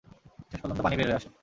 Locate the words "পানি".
0.85-0.95